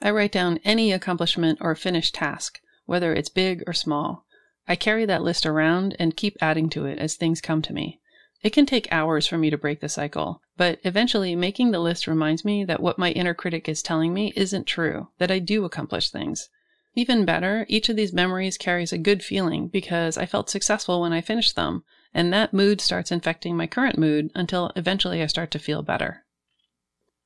I 0.00 0.12
write 0.12 0.32
down 0.32 0.60
any 0.64 0.92
accomplishment 0.92 1.58
or 1.60 1.74
finished 1.74 2.14
task, 2.14 2.60
whether 2.86 3.12
it's 3.12 3.28
big 3.28 3.64
or 3.66 3.72
small. 3.72 4.24
I 4.68 4.76
carry 4.76 5.04
that 5.06 5.22
list 5.22 5.44
around 5.44 5.96
and 5.98 6.16
keep 6.16 6.36
adding 6.40 6.70
to 6.70 6.86
it 6.86 6.98
as 6.98 7.16
things 7.16 7.40
come 7.40 7.60
to 7.62 7.72
me. 7.72 7.99
It 8.42 8.54
can 8.54 8.64
take 8.64 8.88
hours 8.90 9.26
for 9.26 9.36
me 9.36 9.50
to 9.50 9.58
break 9.58 9.80
the 9.80 9.88
cycle, 9.88 10.40
but 10.56 10.80
eventually 10.82 11.36
making 11.36 11.72
the 11.72 11.78
list 11.78 12.06
reminds 12.06 12.44
me 12.44 12.64
that 12.64 12.80
what 12.80 12.98
my 12.98 13.10
inner 13.10 13.34
critic 13.34 13.68
is 13.68 13.82
telling 13.82 14.14
me 14.14 14.32
isn't 14.34 14.66
true, 14.66 15.08
that 15.18 15.30
I 15.30 15.38
do 15.38 15.64
accomplish 15.66 16.08
things. 16.08 16.48
Even 16.94 17.26
better, 17.26 17.66
each 17.68 17.88
of 17.88 17.96
these 17.96 18.12
memories 18.12 18.56
carries 18.56 18.92
a 18.92 18.98
good 18.98 19.22
feeling 19.22 19.68
because 19.68 20.16
I 20.16 20.24
felt 20.24 20.48
successful 20.48 21.02
when 21.02 21.12
I 21.12 21.20
finished 21.20 21.54
them, 21.54 21.84
and 22.14 22.32
that 22.32 22.54
mood 22.54 22.80
starts 22.80 23.12
infecting 23.12 23.56
my 23.56 23.66
current 23.66 23.98
mood 23.98 24.30
until 24.34 24.72
eventually 24.74 25.22
I 25.22 25.26
start 25.26 25.50
to 25.50 25.58
feel 25.58 25.82
better. 25.82 26.24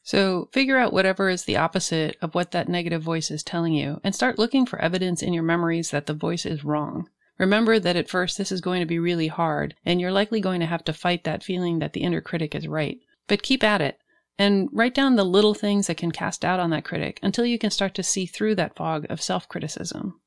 So, 0.02 0.50
figure 0.52 0.76
out 0.76 0.92
whatever 0.92 1.30
is 1.30 1.44
the 1.44 1.56
opposite 1.56 2.18
of 2.20 2.34
what 2.34 2.50
that 2.50 2.68
negative 2.68 3.02
voice 3.02 3.30
is 3.30 3.42
telling 3.42 3.72
you 3.72 4.00
and 4.04 4.14
start 4.14 4.38
looking 4.38 4.66
for 4.66 4.78
evidence 4.80 5.22
in 5.22 5.32
your 5.32 5.44
memories 5.44 5.92
that 5.92 6.06
the 6.06 6.12
voice 6.12 6.44
is 6.44 6.64
wrong. 6.64 7.08
Remember 7.38 7.80
that 7.80 7.96
at 7.96 8.08
first 8.08 8.38
this 8.38 8.52
is 8.52 8.60
going 8.60 8.80
to 8.80 8.86
be 8.86 8.98
really 8.98 9.26
hard, 9.26 9.74
and 9.84 10.00
you're 10.00 10.12
likely 10.12 10.40
going 10.40 10.60
to 10.60 10.66
have 10.66 10.84
to 10.84 10.92
fight 10.92 11.24
that 11.24 11.42
feeling 11.42 11.80
that 11.80 11.92
the 11.92 12.02
inner 12.02 12.20
critic 12.20 12.54
is 12.54 12.68
right. 12.68 12.98
But 13.26 13.42
keep 13.42 13.64
at 13.64 13.80
it, 13.80 13.98
and 14.38 14.68
write 14.72 14.94
down 14.94 15.16
the 15.16 15.24
little 15.24 15.54
things 15.54 15.88
that 15.88 15.96
can 15.96 16.12
cast 16.12 16.42
doubt 16.42 16.60
on 16.60 16.70
that 16.70 16.84
critic 16.84 17.18
until 17.22 17.44
you 17.44 17.58
can 17.58 17.70
start 17.70 17.94
to 17.94 18.02
see 18.02 18.26
through 18.26 18.54
that 18.56 18.76
fog 18.76 19.06
of 19.10 19.20
self 19.20 19.48
criticism. 19.48 20.20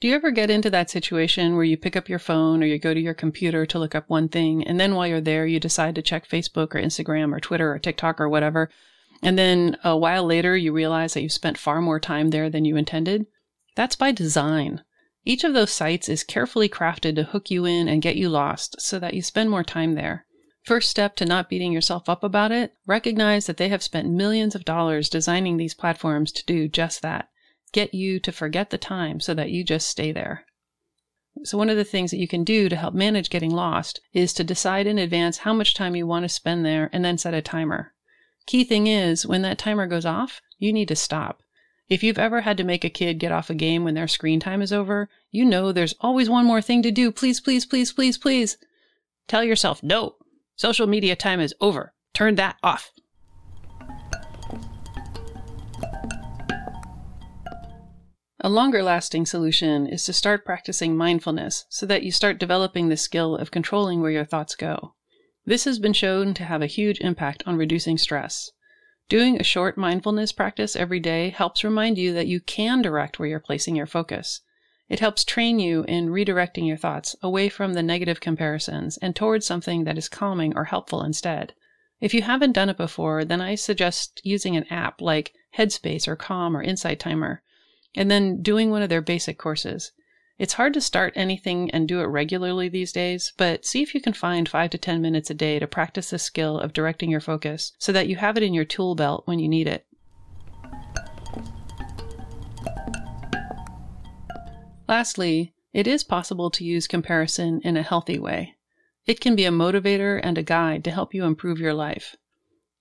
Do 0.00 0.08
you 0.08 0.14
ever 0.16 0.32
get 0.32 0.50
into 0.50 0.68
that 0.68 0.90
situation 0.90 1.54
where 1.54 1.64
you 1.64 1.76
pick 1.76 1.96
up 1.96 2.08
your 2.08 2.18
phone 2.18 2.60
or 2.60 2.66
you 2.66 2.76
go 2.76 2.92
to 2.92 3.00
your 3.00 3.14
computer 3.14 3.64
to 3.66 3.78
look 3.78 3.94
up 3.94 4.10
one 4.10 4.28
thing, 4.28 4.66
and 4.66 4.78
then 4.78 4.94
while 4.94 5.06
you're 5.06 5.20
there, 5.20 5.46
you 5.46 5.60
decide 5.60 5.94
to 5.94 6.02
check 6.02 6.28
Facebook 6.28 6.74
or 6.74 6.82
Instagram 6.82 7.32
or 7.32 7.38
Twitter 7.40 7.72
or 7.72 7.78
TikTok 7.78 8.20
or 8.20 8.28
whatever, 8.28 8.68
and 9.22 9.38
then 9.38 9.76
a 9.84 9.96
while 9.96 10.24
later 10.24 10.56
you 10.56 10.72
realize 10.72 11.14
that 11.14 11.22
you've 11.22 11.32
spent 11.32 11.56
far 11.56 11.80
more 11.80 12.00
time 12.00 12.30
there 12.30 12.50
than 12.50 12.64
you 12.64 12.76
intended? 12.76 13.26
That's 13.76 13.96
by 13.96 14.12
design. 14.12 14.82
Each 15.24 15.44
of 15.44 15.54
those 15.54 15.70
sites 15.70 16.08
is 16.08 16.24
carefully 16.24 16.68
crafted 16.68 17.14
to 17.14 17.22
hook 17.22 17.50
you 17.50 17.64
in 17.64 17.88
and 17.88 18.02
get 18.02 18.16
you 18.16 18.28
lost 18.28 18.80
so 18.80 18.98
that 18.98 19.14
you 19.14 19.22
spend 19.22 19.50
more 19.50 19.64
time 19.64 19.94
there. 19.94 20.26
First 20.64 20.90
step 20.90 21.16
to 21.16 21.24
not 21.24 21.48
beating 21.48 21.72
yourself 21.72 22.08
up 22.08 22.22
about 22.22 22.52
it 22.52 22.74
recognize 22.86 23.46
that 23.46 23.56
they 23.56 23.68
have 23.68 23.82
spent 23.82 24.10
millions 24.10 24.54
of 24.54 24.64
dollars 24.64 25.08
designing 25.08 25.56
these 25.56 25.74
platforms 25.74 26.32
to 26.32 26.44
do 26.44 26.68
just 26.68 27.02
that 27.02 27.28
get 27.72 27.94
you 27.94 28.20
to 28.20 28.30
forget 28.30 28.70
the 28.70 28.78
time 28.78 29.18
so 29.18 29.34
that 29.34 29.50
you 29.50 29.64
just 29.64 29.88
stay 29.88 30.12
there. 30.12 30.44
So, 31.44 31.56
one 31.56 31.70
of 31.70 31.78
the 31.78 31.84
things 31.84 32.10
that 32.10 32.18
you 32.18 32.28
can 32.28 32.44
do 32.44 32.68
to 32.68 32.76
help 32.76 32.94
manage 32.94 33.30
getting 33.30 33.50
lost 33.50 34.00
is 34.12 34.34
to 34.34 34.44
decide 34.44 34.86
in 34.86 34.98
advance 34.98 35.38
how 35.38 35.54
much 35.54 35.74
time 35.74 35.96
you 35.96 36.06
want 36.06 36.24
to 36.24 36.28
spend 36.28 36.64
there 36.64 36.90
and 36.92 37.04
then 37.04 37.16
set 37.16 37.32
a 37.32 37.40
timer. 37.40 37.94
Key 38.46 38.64
thing 38.64 38.86
is, 38.86 39.26
when 39.26 39.42
that 39.42 39.58
timer 39.58 39.86
goes 39.86 40.04
off, 40.04 40.40
you 40.58 40.72
need 40.72 40.88
to 40.88 40.96
stop. 40.96 41.42
If 41.88 42.02
you've 42.02 42.18
ever 42.18 42.40
had 42.40 42.56
to 42.56 42.64
make 42.64 42.84
a 42.84 42.90
kid 42.90 43.18
get 43.18 43.32
off 43.32 43.50
a 43.50 43.54
game 43.54 43.84
when 43.84 43.94
their 43.94 44.08
screen 44.08 44.40
time 44.40 44.62
is 44.62 44.72
over, 44.72 45.08
you 45.30 45.44
know 45.44 45.72
there's 45.72 45.94
always 46.00 46.30
one 46.30 46.46
more 46.46 46.62
thing 46.62 46.82
to 46.82 46.90
do. 46.90 47.12
Please, 47.12 47.40
please, 47.40 47.66
please, 47.66 47.92
please, 47.92 48.16
please. 48.18 48.56
Tell 49.28 49.44
yourself, 49.44 49.82
no, 49.82 50.16
social 50.56 50.86
media 50.86 51.16
time 51.16 51.40
is 51.40 51.54
over. 51.60 51.92
Turn 52.14 52.36
that 52.36 52.56
off. 52.62 52.92
A 58.44 58.48
longer 58.48 58.82
lasting 58.82 59.26
solution 59.26 59.86
is 59.86 60.04
to 60.04 60.12
start 60.12 60.44
practicing 60.44 60.96
mindfulness 60.96 61.64
so 61.68 61.86
that 61.86 62.02
you 62.02 62.10
start 62.10 62.40
developing 62.40 62.88
the 62.88 62.96
skill 62.96 63.36
of 63.36 63.52
controlling 63.52 64.00
where 64.00 64.10
your 64.10 64.24
thoughts 64.24 64.56
go. 64.56 64.94
This 65.44 65.64
has 65.64 65.78
been 65.78 65.92
shown 65.92 66.34
to 66.34 66.44
have 66.44 66.62
a 66.62 66.66
huge 66.66 67.00
impact 67.00 67.42
on 67.46 67.56
reducing 67.56 67.98
stress. 67.98 68.52
Doing 69.08 69.40
a 69.40 69.44
short 69.44 69.76
mindfulness 69.76 70.30
practice 70.30 70.76
every 70.76 71.00
day 71.00 71.30
helps 71.30 71.64
remind 71.64 71.98
you 71.98 72.12
that 72.14 72.28
you 72.28 72.40
can 72.40 72.80
direct 72.80 73.18
where 73.18 73.28
you're 73.28 73.40
placing 73.40 73.74
your 73.74 73.86
focus. 73.86 74.40
It 74.88 75.00
helps 75.00 75.24
train 75.24 75.58
you 75.58 75.84
in 75.88 76.10
redirecting 76.10 76.66
your 76.66 76.76
thoughts 76.76 77.16
away 77.22 77.48
from 77.48 77.72
the 77.72 77.82
negative 77.82 78.20
comparisons 78.20 78.98
and 78.98 79.16
towards 79.16 79.44
something 79.44 79.84
that 79.84 79.98
is 79.98 80.08
calming 80.08 80.56
or 80.56 80.64
helpful 80.64 81.02
instead. 81.02 81.54
If 82.00 82.14
you 82.14 82.22
haven't 82.22 82.52
done 82.52 82.68
it 82.68 82.76
before, 82.76 83.24
then 83.24 83.40
I 83.40 83.54
suggest 83.56 84.20
using 84.22 84.56
an 84.56 84.66
app 84.70 85.00
like 85.00 85.34
Headspace 85.58 86.06
or 86.06 86.16
Calm 86.16 86.56
or 86.56 86.62
Insight 86.62 87.00
Timer 87.00 87.42
and 87.94 88.10
then 88.10 88.42
doing 88.42 88.70
one 88.70 88.82
of 88.82 88.88
their 88.88 89.02
basic 89.02 89.38
courses. 89.38 89.92
It's 90.38 90.54
hard 90.54 90.74
to 90.74 90.80
start 90.80 91.12
anything 91.14 91.70
and 91.70 91.86
do 91.86 92.00
it 92.00 92.06
regularly 92.06 92.68
these 92.68 92.90
days, 92.90 93.32
but 93.36 93.64
see 93.64 93.82
if 93.82 93.94
you 93.94 94.00
can 94.00 94.12
find 94.12 94.48
5 94.48 94.70
to 94.70 94.78
10 94.78 95.02
minutes 95.02 95.30
a 95.30 95.34
day 95.34 95.58
to 95.58 95.66
practice 95.66 96.10
the 96.10 96.18
skill 96.18 96.58
of 96.58 96.72
directing 96.72 97.10
your 97.10 97.20
focus 97.20 97.72
so 97.78 97.92
that 97.92 98.08
you 98.08 98.16
have 98.16 98.36
it 98.36 98.42
in 98.42 98.54
your 98.54 98.64
tool 98.64 98.94
belt 98.94 99.22
when 99.26 99.38
you 99.38 99.48
need 99.48 99.68
it. 99.68 99.86
Lastly, 104.88 105.54
it 105.72 105.86
is 105.86 106.04
possible 106.04 106.50
to 106.50 106.64
use 106.64 106.86
comparison 106.86 107.60
in 107.62 107.76
a 107.76 107.82
healthy 107.82 108.18
way. 108.18 108.56
It 109.06 109.20
can 109.20 109.34
be 109.34 109.44
a 109.44 109.50
motivator 109.50 110.20
and 110.22 110.36
a 110.38 110.42
guide 110.42 110.84
to 110.84 110.90
help 110.90 111.14
you 111.14 111.24
improve 111.24 111.58
your 111.58 111.74
life. 111.74 112.16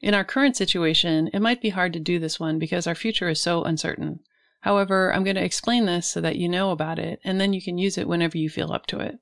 In 0.01 0.13
our 0.13 0.23
current 0.23 0.55
situation, 0.55 1.29
it 1.33 1.41
might 1.41 1.61
be 1.61 1.69
hard 1.69 1.93
to 1.93 1.99
do 1.99 2.17
this 2.17 2.39
one 2.39 2.59
because 2.59 2.87
our 2.87 2.95
future 2.95 3.29
is 3.29 3.39
so 3.39 3.63
uncertain. 3.63 4.19
However, 4.61 5.13
I'm 5.13 5.23
going 5.23 5.35
to 5.35 5.43
explain 5.43 5.85
this 5.85 6.07
so 6.07 6.21
that 6.21 6.37
you 6.37 6.47
know 6.47 6.71
about 6.71 6.99
it, 6.99 7.19
and 7.23 7.41
then 7.41 7.53
you 7.53 7.61
can 7.61 7.77
use 7.77 7.97
it 7.97 8.07
whenever 8.07 8.37
you 8.37 8.49
feel 8.49 8.71
up 8.71 8.85
to 8.87 8.99
it. 8.99 9.19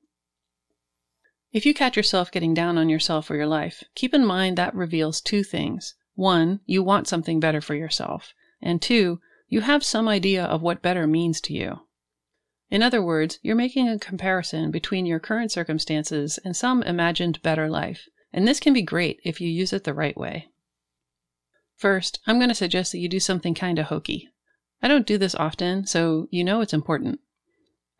If 1.51 1.65
you 1.65 1.73
catch 1.73 1.97
yourself 1.97 2.31
getting 2.31 2.53
down 2.53 2.77
on 2.77 2.89
yourself 2.89 3.31
or 3.31 3.35
your 3.35 3.47
life, 3.47 3.83
keep 3.95 4.13
in 4.13 4.25
mind 4.25 4.57
that 4.57 4.75
reveals 4.75 5.19
two 5.19 5.43
things. 5.43 5.95
One, 6.13 6.59
you 6.65 6.83
want 6.83 7.07
something 7.07 7.39
better 7.39 7.61
for 7.61 7.73
yourself. 7.73 8.33
And 8.61 8.81
two, 8.81 9.21
you 9.47 9.61
have 9.61 9.83
some 9.83 10.07
idea 10.07 10.43
of 10.43 10.61
what 10.61 10.81
better 10.81 11.07
means 11.07 11.41
to 11.41 11.53
you. 11.53 11.79
In 12.69 12.83
other 12.83 13.01
words, 13.01 13.39
you're 13.41 13.55
making 13.55 13.87
a 13.87 13.97
comparison 13.97 14.69
between 14.69 15.07
your 15.07 15.19
current 15.19 15.51
circumstances 15.51 16.37
and 16.45 16.55
some 16.55 16.83
imagined 16.83 17.41
better 17.41 17.67
life. 17.67 18.07
And 18.31 18.47
this 18.47 18.59
can 18.59 18.73
be 18.73 18.83
great 18.83 19.19
if 19.23 19.41
you 19.41 19.49
use 19.49 19.73
it 19.73 19.85
the 19.85 19.93
right 19.93 20.15
way. 20.15 20.49
First, 21.75 22.19
I'm 22.27 22.37
going 22.37 22.49
to 22.49 22.55
suggest 22.55 22.91
that 22.91 22.99
you 22.99 23.09
do 23.09 23.19
something 23.19 23.55
kind 23.55 23.79
of 23.79 23.85
hokey. 23.85 24.29
I 24.81 24.87
don't 24.87 25.07
do 25.07 25.17
this 25.17 25.35
often, 25.35 25.85
so 25.85 26.27
you 26.31 26.43
know 26.43 26.61
it's 26.61 26.73
important. 26.73 27.19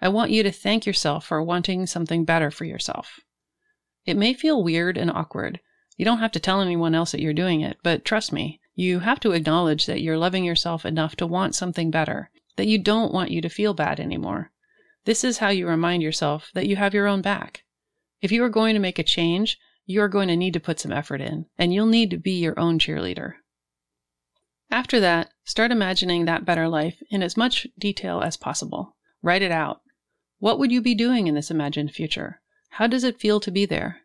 I 0.02 0.10
want 0.10 0.32
you 0.32 0.44
to 0.44 0.52
thank 0.52 0.86
yourself 0.86 1.26
for 1.26 1.44
wanting 1.44 1.86
something 1.86 2.24
better 2.24 2.52
for 2.52 2.66
yourself. 2.66 3.20
It 4.06 4.16
may 4.16 4.34
feel 4.34 4.64
weird 4.64 4.98
and 4.98 5.12
awkward. 5.12 5.60
You 5.98 6.06
don't 6.06 6.20
have 6.20 6.32
to 6.32 6.40
tell 6.40 6.62
anyone 6.62 6.96
else 6.96 7.12
that 7.12 7.22
you're 7.22 7.34
doing 7.34 7.62
it, 7.62 7.78
but 7.84 8.06
trust 8.06 8.32
me, 8.32 8.62
you 8.76 9.00
have 9.00 9.20
to 9.20 9.34
acknowledge 9.34 9.86
that 9.88 10.02
you're 10.02 10.18
loving 10.18 10.46
yourself 10.46 10.86
enough 10.86 11.18
to 11.18 11.28
want 11.28 11.54
something 11.54 11.92
better, 11.92 12.32
that 12.56 12.68
you 12.68 12.82
don't 12.82 13.14
want 13.14 13.32
you 13.32 13.42
to 13.42 13.50
feel 13.50 13.74
bad 13.74 14.00
anymore. 14.00 14.52
This 15.04 15.26
is 15.26 15.40
how 15.40 15.50
you 15.50 15.68
remind 15.68 16.02
yourself 16.02 16.50
that 16.54 16.68
you 16.68 16.78
have 16.78 16.94
your 16.94 17.08
own 17.08 17.22
back. 17.22 17.66
If 18.22 18.32
you 18.32 18.42
are 18.44 18.50
going 18.50 18.76
to 18.76 18.80
make 18.80 19.00
a 19.00 19.04
change, 19.04 19.58
you 19.86 20.02
are 20.02 20.08
going 20.08 20.30
to 20.30 20.38
need 20.38 20.54
to 20.54 20.60
put 20.60 20.80
some 20.80 20.94
effort 20.94 21.20
in, 21.20 21.48
and 21.58 21.74
you'll 21.74 21.88
need 21.88 22.10
to 22.12 22.18
be 22.18 22.40
your 22.40 22.58
own 22.58 22.80
cheerleader. 22.80 23.34
After 24.72 25.00
that, 25.00 25.32
start 25.50 25.72
imagining 25.72 26.25
that 26.25 26.46
better 26.46 26.68
life 26.68 27.01
in 27.10 27.24
as 27.24 27.36
much 27.36 27.65
detail 27.79 28.22
as 28.22 28.38
possible. 28.38 28.96
Write 29.24 29.41
it 29.41 29.51
out. 29.51 29.82
What 30.38 30.60
would 30.60 30.72
you 30.72 30.79
be 30.79 30.94
doing 30.94 31.25
in 31.25 31.34
this 31.34 31.50
imagined 31.50 31.89
future? 31.89 32.39
How 32.70 32.86
does 32.86 33.03
it 33.03 33.20
feel 33.20 33.39
to 33.39 33.50
be 33.50 33.65
there? 33.65 34.01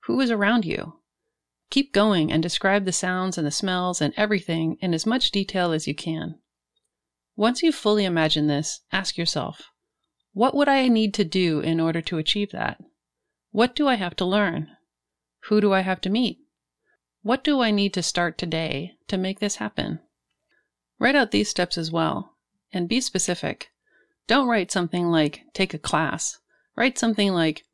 Who 0.00 0.20
is 0.20 0.30
around 0.30 0.66
you? 0.66 1.00
Keep 1.70 1.94
going 1.94 2.30
and 2.30 2.42
describe 2.42 2.84
the 2.84 2.92
sounds 2.92 3.38
and 3.38 3.46
the 3.46 3.50
smells 3.50 4.02
and 4.02 4.12
everything 4.14 4.76
in 4.82 4.92
as 4.92 5.06
much 5.06 5.30
detail 5.30 5.72
as 5.72 5.88
you 5.88 5.94
can. 5.94 6.34
Once 7.34 7.62
you've 7.62 7.74
fully 7.74 8.04
imagined 8.04 8.50
this, 8.50 8.82
ask 8.92 9.16
yourself, 9.16 9.70
what 10.34 10.54
would 10.54 10.68
I 10.68 10.88
need 10.88 11.14
to 11.14 11.24
do 11.24 11.60
in 11.60 11.80
order 11.80 12.02
to 12.02 12.18
achieve 12.18 12.52
that? 12.52 12.78
What 13.52 13.74
do 13.74 13.88
I 13.88 13.94
have 13.94 14.16
to 14.16 14.26
learn? 14.26 14.68
Who 15.44 15.62
do 15.62 15.72
I 15.72 15.80
have 15.80 16.02
to 16.02 16.10
meet? 16.10 16.40
What 17.22 17.42
do 17.42 17.62
I 17.62 17.70
need 17.70 17.94
to 17.94 18.02
start 18.02 18.36
today 18.36 18.96
to 19.08 19.16
make 19.16 19.40
this 19.40 19.56
happen? 19.56 20.00
Write 20.98 21.16
out 21.16 21.32
these 21.32 21.48
steps 21.48 21.76
as 21.76 21.90
well, 21.90 22.36
and 22.72 22.88
be 22.88 23.00
specific. 23.00 23.70
Don't 24.26 24.46
write 24.46 24.70
something 24.70 25.08
like 25.08 25.42
take 25.52 25.74
a 25.74 25.78
class. 25.78 26.38
Write 26.76 26.98
something 26.98 27.32
like 27.32 27.64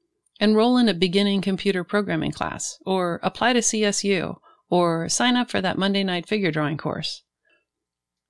enroll 0.41 0.79
in 0.79 0.89
a 0.89 0.95
beginning 0.95 1.43
computer 1.43 1.85
programming 1.85 2.33
class, 2.33 2.79
or 2.87 3.21
apply 3.23 3.53
to 3.53 3.61
CSU, 3.61 4.39
or 4.71 5.09
sign 5.09 5.37
up 5.37 5.51
for 5.51 5.61
that 5.61 5.77
Monday 5.77 6.03
night 6.03 6.27
figure 6.27 6.51
drawing 6.51 6.79
course. 6.79 7.23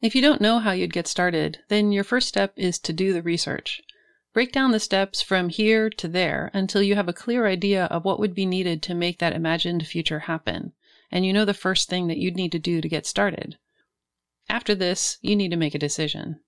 If 0.03 0.15
you 0.15 0.23
don't 0.23 0.41
know 0.41 0.59
how 0.59 0.73
you'd 0.73 0.93
get 0.93 1.07
started, 1.07 1.59
then 1.69 1.93
your 1.93 2.05
first 2.05 2.27
step 2.27 2.53
is 2.57 2.79
to 2.81 2.93
do 2.93 3.13
the 3.13 3.23
research. 3.23 3.81
Break 4.33 4.51
down 4.51 4.73
the 4.73 4.81
steps 4.81 5.23
from 5.23 5.51
here 5.51 5.89
to 5.91 6.09
there 6.09 6.51
until 6.53 6.83
you 6.83 6.97
have 6.97 7.09
a 7.09 7.13
clear 7.13 7.47
idea 7.47 7.85
of 7.87 8.05
what 8.05 8.19
would 8.19 8.35
be 8.35 8.47
needed 8.47 8.83
to 8.83 8.95
make 8.95 9.19
that 9.19 9.35
imagined 9.35 9.87
future 9.87 10.21
happen 10.21 10.73
and 11.11 11.27
you 11.27 11.33
know 11.33 11.45
the 11.45 11.55
first 11.55 11.89
thing 11.89 12.07
that 12.07 12.19
you'd 12.19 12.37
need 12.37 12.53
to 12.53 12.59
do 12.59 12.81
to 12.81 12.89
get 12.89 13.07
started. 13.07 13.59
After 14.51 14.75
this, 14.75 15.17
you 15.23 15.37
need 15.37 15.53
to 15.53 15.57
make 15.57 15.77
a 15.77 15.79
decision. 15.79 16.41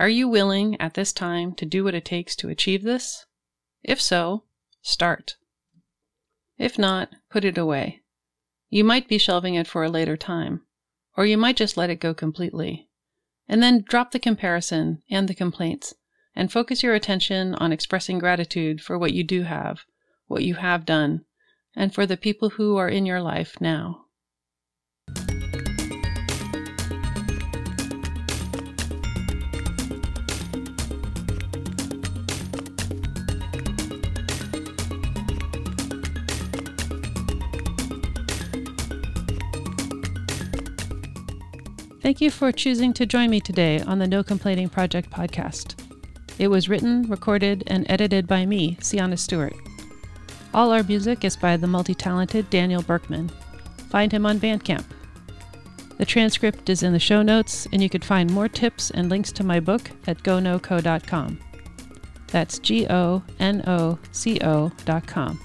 Are 0.00 0.08
you 0.08 0.26
willing 0.26 0.78
at 0.80 0.94
this 0.94 1.12
time 1.12 1.54
to 1.54 1.64
do 1.64 1.84
what 1.84 1.94
it 1.94 2.04
takes 2.04 2.34
to 2.36 2.48
achieve 2.48 2.82
this? 2.82 3.24
If 3.84 4.00
so, 4.00 4.42
start. 4.82 5.36
If 6.58 6.76
not, 6.76 7.10
put 7.30 7.44
it 7.44 7.56
away. 7.56 8.02
You 8.68 8.82
might 8.82 9.06
be 9.06 9.16
shelving 9.16 9.54
it 9.54 9.68
for 9.68 9.84
a 9.84 9.88
later 9.88 10.16
time, 10.16 10.66
or 11.16 11.24
you 11.24 11.38
might 11.38 11.56
just 11.56 11.76
let 11.76 11.88
it 11.88 12.00
go 12.00 12.12
completely. 12.12 12.88
And 13.48 13.62
then 13.62 13.82
drop 13.82 14.10
the 14.10 14.18
comparison 14.18 15.04
and 15.08 15.28
the 15.28 15.34
complaints 15.34 15.94
and 16.34 16.50
focus 16.50 16.82
your 16.82 16.94
attention 16.94 17.54
on 17.54 17.70
expressing 17.70 18.18
gratitude 18.18 18.80
for 18.80 18.98
what 18.98 19.12
you 19.12 19.22
do 19.22 19.44
have, 19.44 19.84
what 20.26 20.42
you 20.42 20.56
have 20.56 20.84
done, 20.84 21.24
and 21.76 21.94
for 21.94 22.06
the 22.06 22.16
people 22.16 22.50
who 22.50 22.76
are 22.76 22.88
in 22.88 23.06
your 23.06 23.22
life 23.22 23.60
now. 23.60 24.05
Thank 42.06 42.20
you 42.20 42.30
for 42.30 42.52
choosing 42.52 42.92
to 42.92 43.04
join 43.04 43.30
me 43.30 43.40
today 43.40 43.80
on 43.80 43.98
the 43.98 44.06
No 44.06 44.22
Complaining 44.22 44.68
Project 44.68 45.10
podcast. 45.10 45.74
It 46.38 46.46
was 46.46 46.68
written, 46.68 47.10
recorded, 47.10 47.64
and 47.66 47.84
edited 47.90 48.28
by 48.28 48.46
me, 48.46 48.76
Cianna 48.76 49.18
Stewart. 49.18 49.56
All 50.54 50.70
our 50.70 50.84
music 50.84 51.24
is 51.24 51.36
by 51.36 51.56
the 51.56 51.66
multi 51.66 51.96
talented 51.96 52.48
Daniel 52.48 52.80
Berkman. 52.80 53.28
Find 53.90 54.12
him 54.12 54.24
on 54.24 54.38
Bandcamp. 54.38 54.84
The 55.98 56.04
transcript 56.04 56.70
is 56.70 56.84
in 56.84 56.92
the 56.92 57.00
show 57.00 57.22
notes, 57.22 57.66
and 57.72 57.82
you 57.82 57.90
can 57.90 58.02
find 58.02 58.32
more 58.32 58.48
tips 58.48 58.92
and 58.92 59.08
links 59.08 59.32
to 59.32 59.42
my 59.42 59.58
book 59.58 59.90
at 60.06 60.22
gonoco.com. 60.22 61.40
That's 62.28 62.60
G 62.60 62.86
O 62.88 63.24
N 63.40 63.64
O 63.66 63.98
C 64.12 64.38
O.com. 64.44 65.40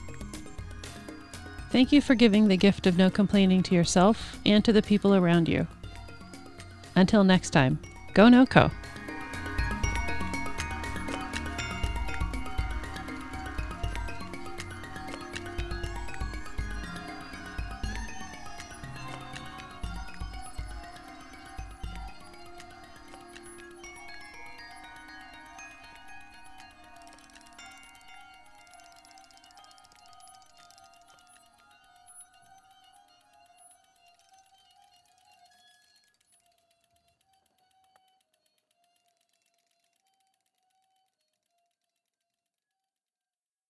Thank 1.72 1.91
you 1.91 2.01
for 2.01 2.13
giving 2.13 2.48
the 2.48 2.56
gift 2.56 2.86
of 2.86 3.00
no 3.00 3.10
complaining 3.10 3.63
to 3.63 3.74
yourself 3.74 4.38
and 4.46 4.63
to 4.63 4.72
the 4.72 4.84
people 4.84 5.15
around 5.15 5.50
you. 5.50 5.65
Until 6.95 7.24
next 7.24 7.51
time, 7.51 7.79
go 8.13 8.29
no 8.29 8.45
co. 8.45 8.69